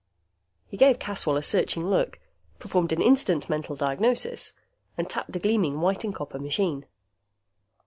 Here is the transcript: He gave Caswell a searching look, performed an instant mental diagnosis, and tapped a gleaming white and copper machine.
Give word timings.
He 0.65 0.77
gave 0.77 0.97
Caswell 0.97 1.37
a 1.37 1.43
searching 1.43 1.85
look, 1.87 2.17
performed 2.57 2.91
an 2.91 3.03
instant 3.03 3.47
mental 3.51 3.75
diagnosis, 3.75 4.53
and 4.97 5.07
tapped 5.07 5.35
a 5.35 5.39
gleaming 5.39 5.79
white 5.79 6.03
and 6.03 6.15
copper 6.15 6.39
machine. 6.39 6.87